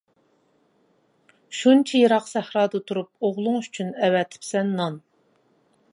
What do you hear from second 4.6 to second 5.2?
نان.